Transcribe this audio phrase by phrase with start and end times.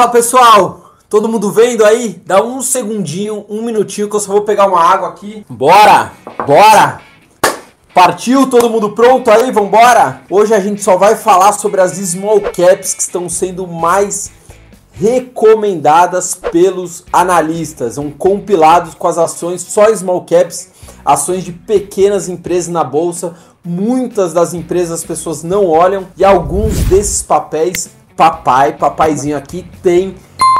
[0.00, 2.22] Fala pessoal, todo mundo vendo aí?
[2.24, 5.44] Dá um segundinho, um minutinho que eu só vou pegar uma água aqui.
[5.46, 6.12] Bora,
[6.46, 7.02] bora!
[7.92, 9.52] Partiu, todo mundo pronto aí?
[9.52, 10.22] Vambora?
[10.30, 14.30] Hoje a gente só vai falar sobre as small caps que estão sendo mais
[14.94, 20.70] recomendadas pelos analistas, um compilados com as ações só small caps,
[21.04, 23.34] ações de pequenas empresas na bolsa.
[23.62, 27.90] Muitas das empresas as pessoas não olham e alguns desses papéis,
[28.20, 30.14] papai, papaizinho aqui tem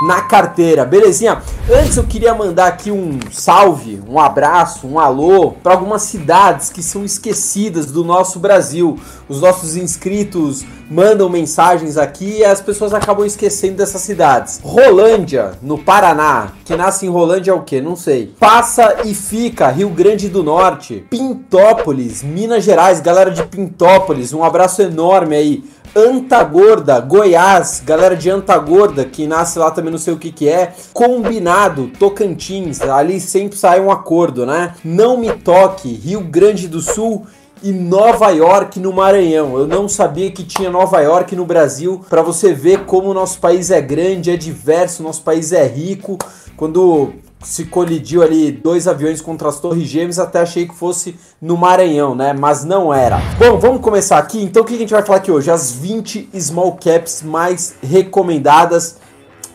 [0.06, 1.42] na carteira, belezinha?
[1.70, 6.82] Antes eu queria mandar aqui um salve, um abraço, um alô para algumas cidades que
[6.82, 8.98] são esquecidas do nosso Brasil.
[9.28, 14.58] Os nossos inscritos mandam mensagens aqui e as pessoas acabam esquecendo dessas cidades.
[14.64, 17.78] Rolândia, no Paraná, que nasce em Rolândia é o que?
[17.78, 18.34] Não sei.
[18.40, 21.04] Passa e fica, Rio Grande do Norte.
[21.10, 25.64] Pintópolis, Minas Gerais, galera de Pintópolis, um abraço enorme aí.
[25.94, 30.72] Antagorda, Goiás, galera de Antagorda, que nasce lá também não sei o que que é.
[30.92, 34.74] Combinado, Tocantins, ali sempre sai um acordo, né?
[34.84, 37.26] Não me toque, Rio Grande do Sul
[37.62, 39.58] e Nova York no Maranhão.
[39.58, 43.40] Eu não sabia que tinha Nova York no Brasil, para você ver como o nosso
[43.40, 46.16] país é grande, é diverso, nosso país é rico.
[46.56, 51.56] Quando se colidiu ali dois aviões contra as Torres Gêmeas, até achei que fosse no
[51.56, 52.32] Maranhão, né?
[52.32, 53.18] Mas não era.
[53.38, 54.42] Bom, vamos começar aqui.
[54.42, 55.50] Então, o que a gente vai falar aqui hoje?
[55.50, 58.96] As 20 small caps mais recomendadas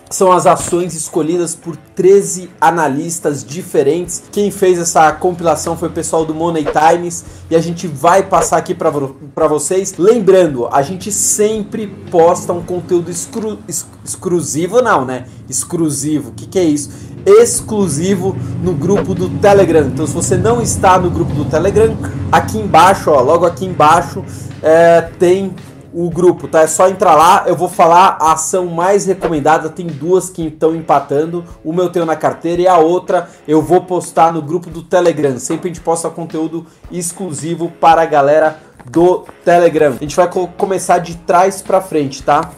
[0.09, 4.23] são as ações escolhidas por 13 analistas diferentes.
[4.31, 8.57] Quem fez essa compilação foi o pessoal do Money Times e a gente vai passar
[8.57, 9.95] aqui para vocês.
[9.97, 13.59] Lembrando, a gente sempre posta um conteúdo exclu
[14.03, 15.25] exclusivo, não, né?
[15.49, 16.29] Exclusivo.
[16.29, 17.14] O que, que é isso?
[17.25, 19.87] Exclusivo no grupo do Telegram.
[19.87, 21.97] Então, se você não está no grupo do Telegram,
[22.31, 24.23] aqui embaixo, ó, logo aqui embaixo,
[24.61, 25.53] é, tem
[25.95, 26.61] o grupo, tá?
[26.61, 30.75] É só entrar lá, eu vou falar a ação mais recomendada, tem duas que estão
[30.75, 34.83] empatando, uma eu tenho na carteira e a outra eu vou postar no grupo do
[34.83, 35.39] Telegram.
[35.39, 39.95] Sempre a gente posta conteúdo exclusivo para a galera do Telegram.
[39.97, 42.51] A gente vai co começar de trás para frente, tá?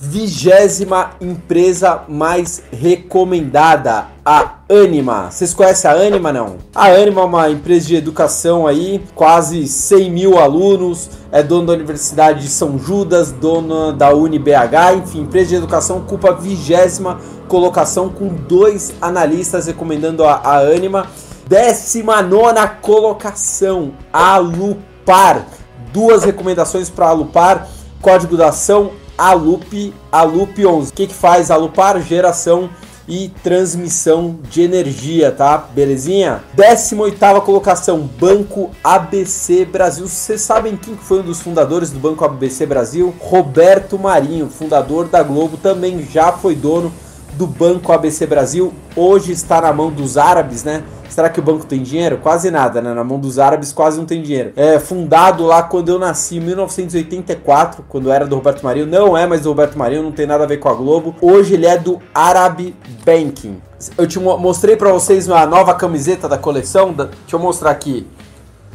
[0.00, 5.30] Vigésima empresa mais recomendada, a Anima.
[5.30, 6.56] Vocês conhecem a Anima, não?
[6.74, 11.72] A Anima é uma empresa de educação aí, quase 100 mil alunos, é dono da
[11.74, 18.08] Universidade de São Judas, dona da UniBH, enfim, empresa de educação ocupa a vigésima colocação
[18.08, 21.06] com dois analistas recomendando a, a Anima.
[21.46, 25.46] Décima nona colocação, a Lupar.
[25.92, 27.68] Duas recomendações para a Lupar,
[28.00, 30.90] código da ação Alup, Alup 11.
[30.90, 32.00] O que, que faz Alupar?
[32.00, 32.70] Geração
[33.06, 35.58] e transmissão de energia, tá?
[35.58, 36.42] Belezinha?
[36.54, 40.08] 18 colocação, Banco ABC Brasil.
[40.08, 43.14] Vocês sabem quem foi um dos fundadores do Banco ABC Brasil?
[43.20, 46.92] Roberto Marinho, fundador da Globo, também já foi dono
[47.36, 48.72] do Banco ABC Brasil.
[48.96, 50.82] Hoje está na mão dos árabes, né?
[51.08, 52.18] Será que o banco tem dinheiro?
[52.18, 52.92] Quase nada, né?
[52.92, 54.52] Na mão dos árabes quase não tem dinheiro.
[54.56, 58.86] É fundado lá quando eu nasci, em 1984, quando era do Roberto Marinho.
[58.86, 61.14] Não é mais do Roberto Marinho, não tem nada a ver com a Globo.
[61.20, 62.74] Hoje ele é do Arab
[63.04, 63.60] Banking.
[63.96, 66.92] Eu te mostrei para vocês uma nova camiseta da coleção.
[66.92, 68.06] Deixa eu mostrar aqui.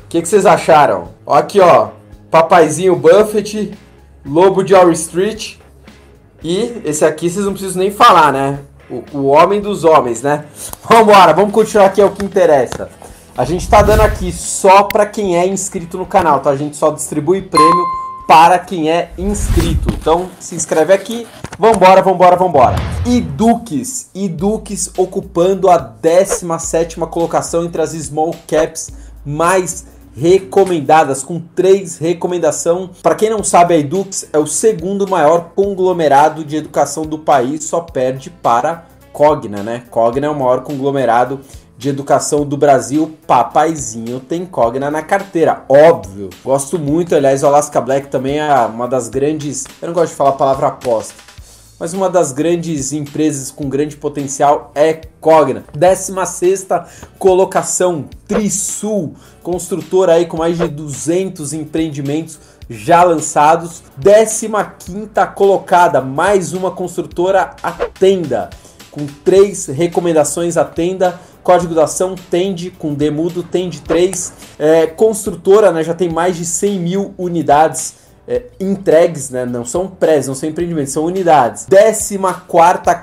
[0.05, 1.09] O que, que vocês acharam?
[1.25, 1.89] Ó, aqui, ó.
[2.31, 3.77] Papaizinho Buffett,
[4.25, 5.58] Lobo de Wall Street.
[6.43, 8.59] E esse aqui vocês não precisam nem falar, né?
[8.89, 10.45] O, o homem dos homens, né?
[10.89, 12.89] Vambora, vamos continuar aqui, é o que interessa.
[13.37, 16.49] A gente tá dando aqui só para quem é inscrito no canal, tá?
[16.49, 17.85] A gente só distribui prêmio
[18.27, 19.87] para quem é inscrito.
[19.93, 21.25] Então, se inscreve aqui.
[21.57, 22.75] Vambora, vambora, vambora.
[23.05, 28.91] E Duques, e Duques ocupando a 17 colocação entre as small caps
[29.25, 29.85] mais
[30.19, 32.89] recomendadas, com três recomendação.
[33.01, 37.63] Para quem não sabe, a Edux é o segundo maior conglomerado de educação do país,
[37.63, 39.83] só perde para Cogna, né?
[39.89, 41.39] Cogna é o maior conglomerado
[41.77, 46.29] de educação do Brasil, papaizinho tem Cogna na carteira, óbvio.
[46.43, 49.65] Gosto muito, aliás, o Alaska Black também é uma das grandes.
[49.81, 51.13] Eu não gosto de falar a palavra aposta,
[51.79, 55.63] mas uma das grandes empresas com grande potencial é Cogna.
[55.73, 56.67] 16
[57.17, 62.37] colocação, Trisul, construtora aí com mais de 200 empreendimentos
[62.69, 63.81] já lançados.
[63.97, 64.49] 15
[65.35, 68.49] colocada, mais uma construtora, a Tenda,
[68.91, 71.19] com três recomendações a Tenda.
[71.41, 74.33] Código da ação Tende, com Demudo, Tende 3.
[74.59, 79.43] É, construtora, né, já tem mais de 100 mil unidades é, entregues, né?
[79.43, 81.65] Não são prés, não são empreendimentos, são unidades.
[81.65, 82.19] 14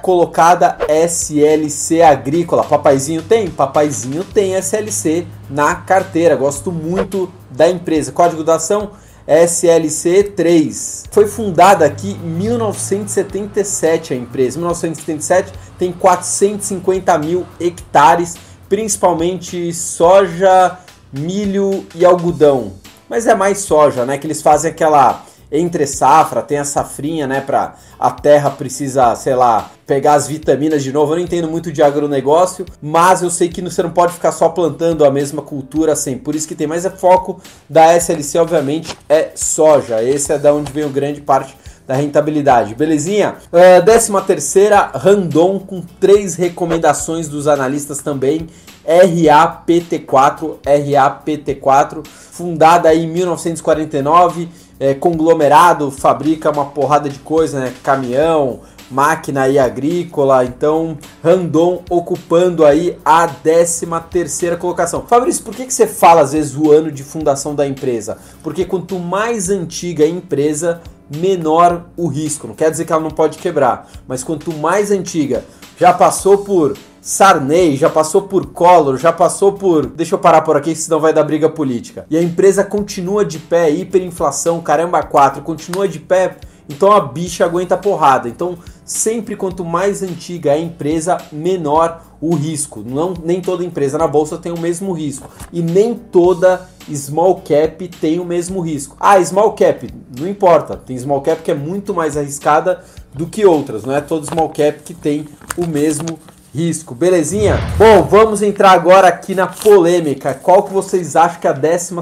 [0.00, 2.62] colocada SLC Agrícola.
[2.62, 3.50] Papaizinho tem?
[3.50, 6.36] Papaizinho tem SLC na carteira.
[6.36, 8.12] Gosto muito da empresa.
[8.12, 8.92] Código da ação
[9.26, 11.06] SLC 3.
[11.10, 14.58] Foi fundada aqui em 1977 a empresa.
[14.60, 18.36] 1977 tem 450 mil hectares,
[18.68, 20.78] principalmente soja,
[21.12, 22.85] milho e algodão.
[23.08, 24.18] Mas é mais soja, né?
[24.18, 29.34] Que eles fazem aquela entre safra, tem a safrinha, né, para a terra precisa, sei
[29.34, 31.12] lá, pegar as vitaminas de novo.
[31.12, 34.48] Eu não entendo muito de agronegócio, mas eu sei que você não pode ficar só
[34.48, 36.18] plantando a mesma cultura assim.
[36.18, 40.02] Por isso que tem mais é foco da SLC, obviamente, é soja.
[40.02, 41.56] Esse é da onde vem o grande parte
[41.86, 43.36] da rentabilidade, belezinha?
[43.52, 48.48] Uh, décima terceira, Randon, com três recomendações dos analistas também.
[48.86, 54.48] RAPT4, RAPT4, fundada em 1949
[54.78, 57.74] é, conglomerado fabrica uma porrada de coisa, né?
[57.82, 58.60] Caminhão,
[58.90, 65.04] máquina e agrícola, então Randon ocupando aí a 13 terceira colocação.
[65.06, 68.18] Fabrício, por que, que você fala às vezes o ano de fundação da empresa?
[68.42, 70.80] Porque quanto mais antiga a empresa,
[71.14, 72.46] menor o risco.
[72.46, 75.44] Não quer dizer que ela não pode quebrar, mas quanto mais antiga,
[75.78, 79.86] já passou por Sarney, já passou por Collor, já passou por.
[79.86, 82.04] Deixa eu parar por aqui, senão vai dar briga política.
[82.10, 86.36] E a empresa continua de pé, hiperinflação, caramba, 4, continua de pé.
[86.68, 88.28] Então a bicha aguenta porrada.
[88.28, 92.82] Então, sempre quanto mais antiga é a empresa, menor o risco.
[92.84, 95.30] Não, nem toda empresa na bolsa tem o mesmo risco.
[95.52, 98.96] E nem toda small cap tem o mesmo risco.
[98.98, 99.88] Ah, small cap,
[100.18, 100.76] não importa.
[100.76, 102.82] Tem small cap que é muito mais arriscada
[103.14, 103.84] do que outras.
[103.84, 107.58] Não é todo small cap que tem o mesmo risco risco, belezinha?
[107.76, 110.34] Bom, vamos entrar agora aqui na polêmica.
[110.34, 111.94] Qual que vocês acham que é a 12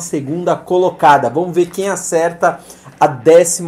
[0.64, 1.28] colocada?
[1.28, 2.60] Vamos ver quem acerta
[2.98, 3.62] a 12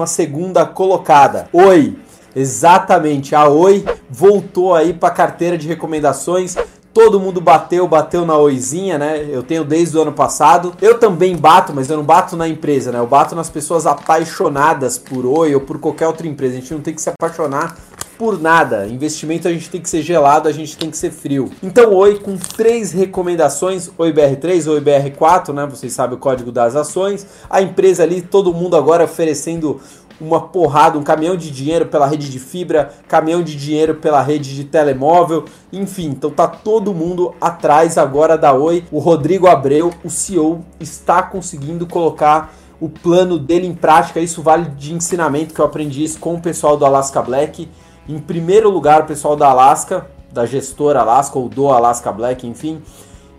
[0.75, 1.49] colocada.
[1.53, 1.99] Oi,
[2.35, 6.57] exatamente, a Oi voltou aí para a carteira de recomendações.
[6.95, 9.27] Todo mundo bateu, bateu na oizinha, né?
[9.31, 10.73] Eu tenho desde o ano passado.
[10.81, 12.99] Eu também bato, mas eu não bato na empresa, né?
[12.99, 16.57] Eu bato nas pessoas apaixonadas por Oi ou por qualquer outra empresa.
[16.57, 17.77] A gente não tem que se apaixonar
[18.19, 18.87] por nada.
[18.87, 21.51] Investimento a gente tem que ser gelado, a gente tem que ser frio.
[21.63, 25.67] Então, Oi, com três recomendações, OIBR3, OIBR4, né?
[25.67, 27.27] Vocês sabem o código das ações.
[27.49, 29.81] A empresa ali, todo mundo agora oferecendo
[30.21, 34.55] uma porrada, um caminhão de dinheiro pela rede de fibra, caminhão de dinheiro pela rede
[34.55, 38.85] de telemóvel, enfim, então tá todo mundo atrás agora da Oi.
[38.91, 44.21] O Rodrigo Abreu, o CEO, está conseguindo colocar o plano dele em prática.
[44.21, 47.69] Isso vale de ensinamento que eu aprendi isso com o pessoal do Alaska Black.
[48.09, 52.81] Em primeiro lugar, o pessoal da Alaska, da gestora Alaska ou do Alaska Black, enfim,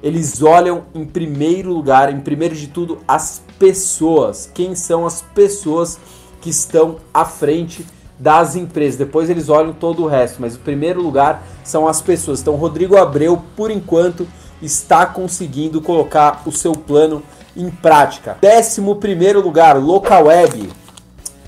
[0.03, 4.49] eles olham em primeiro lugar, em primeiro de tudo, as pessoas.
[4.53, 5.99] Quem são as pessoas
[6.41, 7.85] que estão à frente
[8.19, 8.97] das empresas.
[8.97, 12.41] Depois eles olham todo o resto, mas o primeiro lugar são as pessoas.
[12.41, 14.27] Então, Rodrigo Abreu, por enquanto,
[14.61, 17.21] está conseguindo colocar o seu plano
[17.55, 18.37] em prática.
[18.41, 20.69] Décimo primeiro lugar, Local Web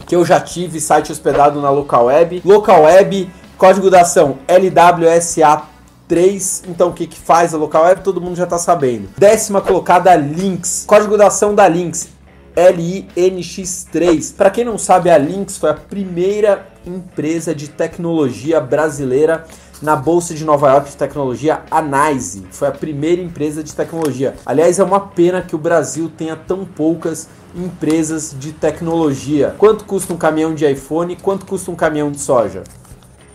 [0.09, 2.41] que eu já tive site hospedado na Local Web.
[2.43, 3.29] Local Web,
[3.59, 5.61] código da ação LWSA
[6.07, 6.63] 3.
[6.67, 8.01] Então, o que, que faz a Local Web?
[8.01, 9.07] Todo mundo já está sabendo.
[9.15, 10.83] Décima colocada, Links.
[10.87, 12.09] Código da ação da Links.
[12.55, 14.33] LINX3.
[14.35, 19.45] Para quem não sabe, a Lynx foi a primeira empresa de tecnologia brasileira
[19.81, 22.43] na Bolsa de Nova York de tecnologia, a NICE.
[22.51, 24.35] Foi a primeira empresa de tecnologia.
[24.45, 29.55] Aliás, é uma pena que o Brasil tenha tão poucas empresas de tecnologia.
[29.57, 31.15] Quanto custa um caminhão de iPhone?
[31.15, 32.63] Quanto custa um caminhão de soja?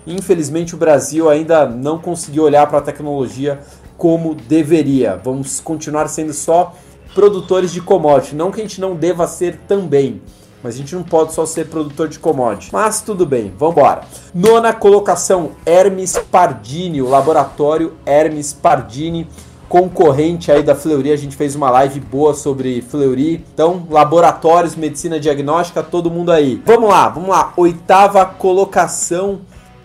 [0.06, 3.60] Infelizmente, o Brasil ainda não conseguiu olhar para a tecnologia
[3.96, 5.19] como deveria.
[5.22, 6.74] Vamos continuar sendo só
[7.15, 8.34] produtores de commodity.
[8.34, 10.20] Não que a gente não deva ser também,
[10.65, 12.71] mas a gente não pode só ser produtor de commodity.
[12.73, 14.01] Mas tudo bem, vamos embora.
[14.35, 19.29] Nona colocação, Hermes Pardini, o laboratório Hermes Pardini
[19.69, 23.44] concorrente aí da Fleury, a gente fez uma live boa sobre Fleury.
[23.53, 26.63] Então, laboratórios, medicina diagnóstica, todo mundo aí.
[26.65, 27.53] Vamos lá, vamos lá.
[27.56, 29.41] Oitava colocação,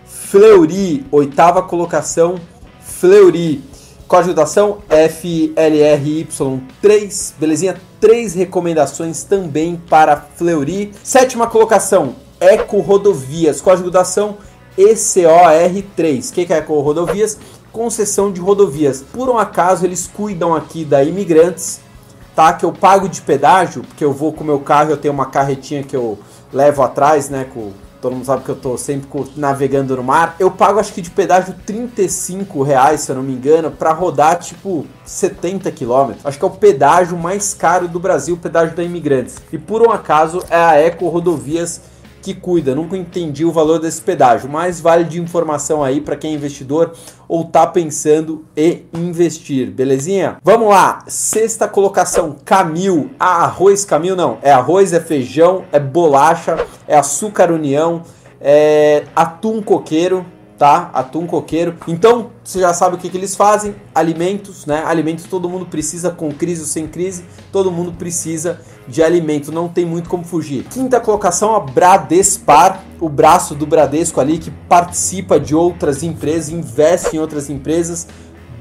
[0.06, 1.04] Fleury.
[1.10, 2.36] Oitava colocação,
[2.80, 3.62] Fleury.
[4.06, 7.89] Código da ação FLRY3, belezinha?
[8.00, 10.92] Três recomendações também para Fleury.
[11.04, 13.60] Sétima colocação, Eco Rodovias.
[13.60, 14.38] Código da ação
[14.78, 16.30] ECOR3.
[16.30, 17.38] O que é Eco Rodovias?
[17.72, 19.02] concessão de rodovias.
[19.12, 21.80] Por um acaso eles cuidam aqui da imigrantes,
[22.34, 22.52] tá?
[22.52, 25.26] Que eu pago de pedágio, porque eu vou com o meu carro, eu tenho uma
[25.26, 26.18] carretinha que eu
[26.52, 27.46] levo atrás, né?
[27.52, 30.34] Com, todo mundo sabe que eu tô sempre navegando no mar.
[30.38, 34.38] Eu pago acho que de pedágio 35 reais, se eu não me engano, para rodar
[34.38, 36.24] tipo 70 quilômetros.
[36.24, 39.36] Acho que é o pedágio mais caro do Brasil, o pedágio da imigrantes.
[39.52, 41.82] E por um acaso é a Eco Rodovias
[42.22, 42.74] que cuida.
[42.74, 46.92] Nunca entendi o valor desse pedágio, mas vale de informação aí para quem é investidor
[47.28, 50.36] ou tá pensando em investir, belezinha?
[50.42, 53.10] Vamos lá, sexta colocação, Camil.
[53.18, 58.02] Ah, arroz Camil não, é arroz, é feijão, é bolacha, é açúcar união,
[58.40, 60.26] é atum coqueiro,
[60.60, 60.90] tá?
[60.92, 61.74] Atum coqueiro.
[61.88, 63.74] Então, você já sabe o que, que eles fazem?
[63.94, 64.82] Alimentos, né?
[64.84, 69.70] Alimentos todo mundo precisa, com crise ou sem crise, todo mundo precisa de alimento, não
[69.70, 70.64] tem muito como fugir.
[70.64, 77.16] Quinta colocação, a Bradespar, o braço do Bradesco ali que participa de outras empresas, investe
[77.16, 78.06] em outras empresas.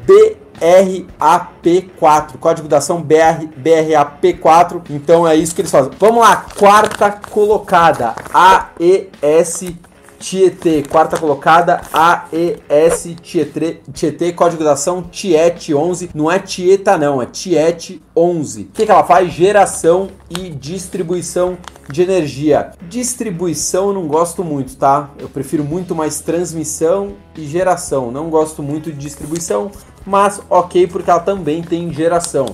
[0.07, 4.83] BRAP4, código da ação BR, BRAP4.
[4.89, 5.91] Então é isso que eles fazem.
[5.99, 9.88] Vamos lá, quarta colocada, AES
[10.19, 17.21] Tietê, quarta colocada, AES Tietê, Tietê código da ação Tiet 11, não é Tieta não,
[17.21, 18.61] é Tiet 11.
[18.63, 19.31] O que, que ela faz?
[19.31, 21.57] Geração e distribuição
[21.89, 22.71] de energia.
[22.87, 25.09] Distribuição eu não gosto muito, tá?
[25.17, 28.11] Eu prefiro muito mais transmissão e geração.
[28.11, 29.71] Não gosto muito de distribuição,
[30.05, 32.45] mas ok, porque ela também tem geração.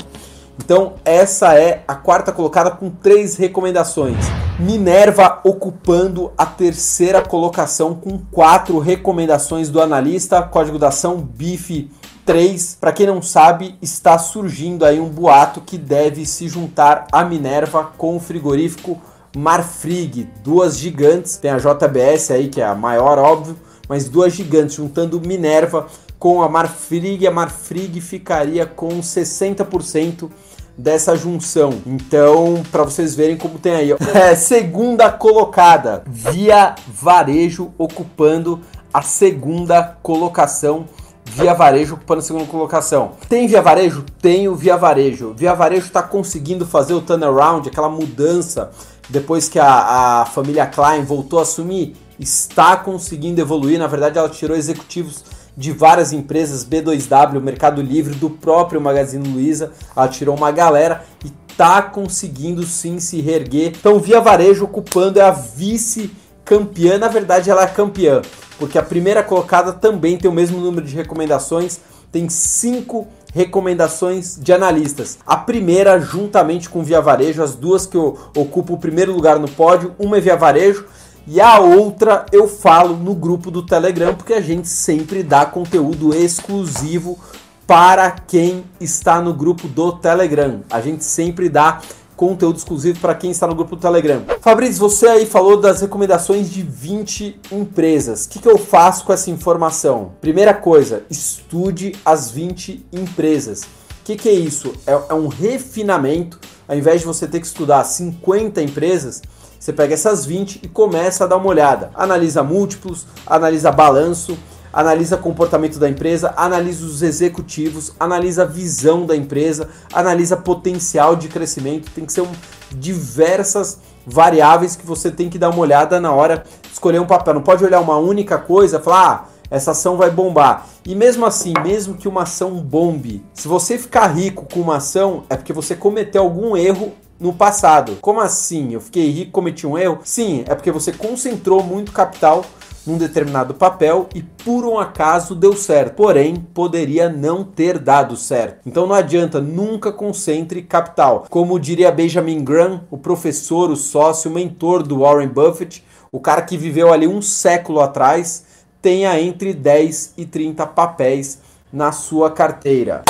[0.57, 4.17] Então, essa é a quarta colocada com três recomendações.
[4.57, 11.91] Minerva ocupando a terceira colocação com quatro recomendações do analista, código da ação BIF
[12.25, 12.77] 3.
[12.79, 17.91] Para quem não sabe, está surgindo aí um boato que deve se juntar a Minerva
[17.97, 18.99] com o frigorífico
[19.35, 21.37] Marfrig, duas gigantes.
[21.37, 23.57] Tem a JBS aí que é a maior, óbvio,
[23.89, 25.87] mas duas gigantes juntando Minerva
[26.25, 30.27] com a Marfrig, a Marfrig ficaria com 60%
[30.75, 31.79] dessa junção.
[31.85, 33.91] Então, para vocês verem como tem aí.
[34.11, 38.59] É, segunda colocada, Via Varejo ocupando
[38.91, 40.87] a segunda colocação.
[41.25, 43.11] Via Varejo ocupando a segunda colocação.
[43.29, 44.03] Tem Via Varejo?
[44.19, 45.31] Tenho Via Varejo.
[45.37, 48.71] Via Varejo está conseguindo fazer o turnaround, aquela mudança
[49.07, 51.95] depois que a, a família Klein voltou a assumir.
[52.19, 53.77] Está conseguindo evoluir.
[53.77, 59.71] Na verdade, ela tirou executivos de várias empresas, B2W, Mercado Livre, do próprio Magazine Luiza.
[59.95, 63.73] Ela tirou uma galera e tá conseguindo sim se reerguer.
[63.77, 66.97] Então, Via Varejo ocupando é a vice-campeã.
[66.97, 68.21] Na verdade, ela é campeã,
[68.59, 71.79] porque a primeira colocada também tem o mesmo número de recomendações,
[72.11, 75.17] tem cinco recomendações de analistas.
[75.25, 79.93] A primeira, juntamente com Via Varejo, as duas que ocupam o primeiro lugar no pódio,
[79.99, 80.85] uma é Via Varejo
[81.27, 86.13] e a outra eu falo no grupo do Telegram, porque a gente sempre dá conteúdo
[86.13, 87.17] exclusivo
[87.65, 90.61] para quem está no grupo do Telegram.
[90.69, 91.81] A gente sempre dá
[92.15, 94.23] conteúdo exclusivo para quem está no grupo do Telegram.
[94.39, 98.25] Fabrício, você aí falou das recomendações de 20 empresas.
[98.25, 100.11] O que, que eu faço com essa informação?
[100.21, 103.63] Primeira coisa, estude as 20 empresas.
[104.05, 104.71] O que, que é isso?
[104.85, 106.39] É, é um refinamento.
[106.67, 109.23] Ao invés de você ter que estudar 50 empresas,
[109.59, 111.89] você pega essas 20 e começa a dar uma olhada.
[111.95, 114.37] Analisa múltiplos, analisa balanço,
[114.71, 121.27] analisa comportamento da empresa, analisa os executivos, analisa a visão da empresa, analisa potencial de
[121.27, 121.89] crescimento.
[121.89, 122.31] Tem que ser um,
[122.73, 127.33] diversas variáveis que você tem que dar uma olhada na hora de escolher um papel.
[127.33, 130.67] Não pode olhar uma única coisa e falar, ah, essa ação vai bombar.
[130.85, 135.23] E mesmo assim, mesmo que uma ação bombe, se você ficar rico com uma ação,
[135.29, 137.97] é porque você cometeu algum erro no passado.
[138.01, 138.73] Como assim?
[138.73, 139.99] Eu fiquei rico, cometi um erro?
[140.03, 142.43] Sim, é porque você concentrou muito capital
[142.85, 145.95] num determinado papel e por um acaso deu certo.
[145.95, 148.59] Porém, poderia não ter dado certo.
[148.65, 151.25] Então não adianta, nunca concentre capital.
[151.29, 155.81] Como diria Benjamin Graham, o professor, o sócio, o mentor do Warren Buffett,
[156.11, 158.43] o cara que viveu ali um século atrás,
[158.85, 161.39] tenha entre 10 e 30 papéis
[161.73, 163.03] na sua carteira.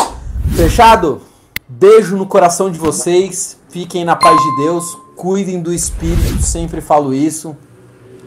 [0.55, 1.21] Fechado?
[1.67, 3.57] Beijo no coração de vocês.
[3.67, 7.57] Fiquem na paz de Deus, cuidem do espírito, sempre falo isso,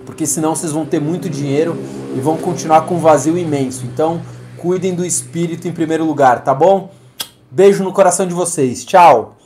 [0.05, 1.75] porque senão vocês vão ter muito dinheiro
[2.14, 3.87] e vão continuar com um vazio imenso.
[3.87, 4.21] Então,
[4.59, 6.90] cuidem do espírito em primeiro lugar, tá bom?
[7.50, 8.85] Beijo no coração de vocês.
[8.85, 9.38] Tchau.